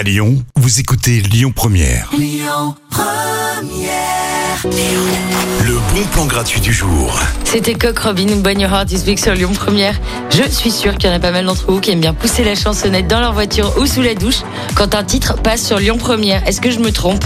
À 0.00 0.02
Lyon, 0.02 0.42
vous 0.56 0.80
écoutez 0.80 1.20
Lyon 1.20 1.52
Première. 1.54 2.10
Le 5.66 5.74
bon 5.92 6.06
plan 6.10 6.24
gratuit 6.24 6.62
du 6.62 6.72
jour. 6.72 7.20
C'était 7.44 7.74
Coq 7.74 7.98
Robin 7.98 8.28
ou 8.30 8.40
Bonne 8.40 8.60
Your 8.60 8.72
Heart 8.72 8.88
This 8.88 9.04
Week 9.04 9.18
sur 9.18 9.34
Lyon 9.34 9.52
Première. 9.52 10.00
Je 10.30 10.48
suis 10.48 10.70
sûre 10.70 10.96
qu'il 10.96 11.10
y 11.10 11.12
en 11.12 11.16
a 11.16 11.20
pas 11.20 11.32
mal 11.32 11.44
d'entre 11.44 11.70
vous 11.70 11.80
qui 11.80 11.90
aiment 11.90 12.00
bien 12.00 12.14
pousser 12.14 12.44
la 12.44 12.54
chansonnette 12.54 13.08
dans 13.08 13.20
leur 13.20 13.34
voiture 13.34 13.76
ou 13.76 13.84
sous 13.84 14.00
la 14.00 14.14
douche 14.14 14.40
quand 14.74 14.94
un 14.94 15.04
titre 15.04 15.34
passe 15.34 15.66
sur 15.66 15.78
Lyon 15.78 15.98
Première. 15.98 16.48
Est-ce 16.48 16.62
que 16.62 16.70
je 16.70 16.78
me 16.78 16.92
trompe? 16.92 17.22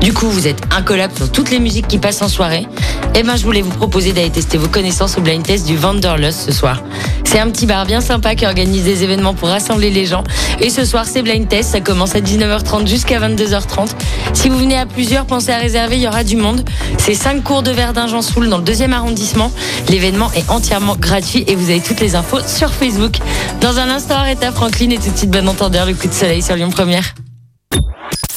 Du 0.00 0.12
coup, 0.12 0.28
vous 0.28 0.46
êtes 0.46 0.62
incollable 0.70 1.14
sur 1.16 1.30
toutes 1.30 1.50
les 1.50 1.58
musiques 1.58 1.88
qui 1.88 1.98
passent 1.98 2.22
en 2.22 2.28
soirée. 2.28 2.66
Eh 3.14 3.22
ben, 3.22 3.36
je 3.36 3.42
voulais 3.42 3.62
vous 3.62 3.70
proposer 3.70 4.12
d'aller 4.12 4.30
tester 4.30 4.56
vos 4.56 4.68
connaissances 4.68 5.18
au 5.18 5.20
blind 5.20 5.42
test 5.42 5.66
du 5.66 5.76
Wanderlust 5.76 6.40
ce 6.46 6.52
soir. 6.52 6.82
C'est 7.24 7.40
un 7.40 7.50
petit 7.50 7.66
bar 7.66 7.84
bien 7.84 8.00
sympa 8.00 8.34
qui 8.34 8.46
organise 8.46 8.84
des 8.84 9.02
événements 9.02 9.34
pour 9.34 9.48
rassembler 9.48 9.90
les 9.90 10.06
gens. 10.06 10.24
Et 10.60 10.70
ce 10.70 10.84
soir, 10.84 11.04
c'est 11.04 11.22
blind 11.22 11.48
test. 11.48 11.70
Ça 11.72 11.80
commence 11.80 12.14
à 12.14 12.20
19h30 12.20 12.86
jusqu'à 12.86 13.18
22h30. 13.20 13.88
Si 14.32 14.48
vous 14.48 14.58
venez 14.58 14.78
à 14.78 14.86
plusieurs, 14.86 15.26
pensez 15.26 15.50
à 15.50 15.58
réserver. 15.58 15.96
Il 15.96 16.02
y 16.02 16.08
aura 16.08 16.24
du 16.24 16.36
monde. 16.36 16.64
C'est 16.96 17.14
5 17.14 17.42
cours 17.42 17.62
de 17.62 17.70
Verdun-Jean-Soul 17.70 18.48
dans 18.48 18.58
le 18.58 18.64
deuxième 18.64 18.92
arrondissement. 18.92 19.52
L'événement 19.88 20.32
est 20.32 20.48
entièrement 20.48 20.96
gratuit 20.96 21.44
et 21.48 21.54
vous 21.54 21.70
avez 21.70 21.80
toutes 21.80 22.00
les 22.00 22.14
infos 22.14 22.40
sur 22.46 22.72
Facebook. 22.72 23.16
Dans 23.60 23.78
un 23.78 23.90
instant, 23.90 24.14
Aretha 24.14 24.52
Franklin 24.52 24.90
et 24.90 24.98
tout 24.98 25.10
de 25.10 25.18
suite, 25.18 25.30
bon 25.30 25.48
entendeur, 25.48 25.86
le 25.86 25.94
coup 25.94 26.08
de 26.08 26.14
soleil 26.14 26.40
sur 26.40 26.54
Lyon 26.54 26.70
Première. 26.70 27.17